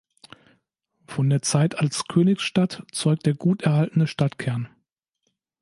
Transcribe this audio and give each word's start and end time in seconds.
Von 1.05 1.29
der 1.29 1.43
Zeit 1.43 1.77
als 1.79 2.05
Königsstadt 2.07 2.81
zeugt 2.91 3.27
der 3.27 3.35
gut 3.35 3.61
erhaltene 3.61 4.07
Stadtkern. 4.07 4.67